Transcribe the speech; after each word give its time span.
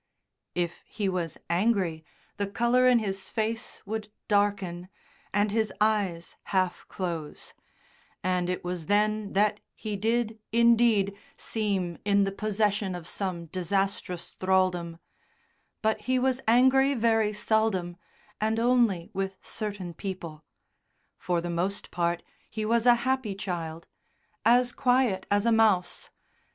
If 0.55 0.81
he 0.87 1.07
was 1.07 1.37
angry 1.47 2.03
the 2.37 2.47
colour 2.47 2.87
in 2.87 2.97
his 2.97 3.29
face 3.29 3.83
would 3.85 4.11
darken 4.27 4.89
and 5.31 5.51
his 5.51 5.71
eyes 5.79 6.37
half 6.45 6.87
close, 6.87 7.53
and 8.23 8.49
it 8.49 8.63
was 8.63 8.87
then 8.87 9.33
that 9.33 9.59
he 9.75 9.95
did, 9.95 10.39
indeed, 10.51 11.15
seem 11.37 11.99
in 12.03 12.23
the 12.23 12.31
possession 12.31 12.95
of 12.95 13.07
some 13.07 13.45
disastrous 13.45 14.33
thraldom 14.33 14.97
but 15.83 15.99
he 16.01 16.17
was 16.17 16.41
angry 16.47 16.95
very 16.95 17.31
seldom, 17.31 17.95
and 18.41 18.57
only 18.59 19.11
with 19.13 19.37
certain 19.43 19.93
people; 19.93 20.43
for 21.15 21.41
the 21.41 21.51
most 21.51 21.91
part 21.91 22.23
he 22.49 22.65
was 22.65 22.87
a 22.87 22.95
happy 23.05 23.35
child, 23.35 23.85
"as 24.45 24.71
quiet 24.71 25.27
as 25.29 25.45
a 25.45 25.51
mouse." 25.51 26.09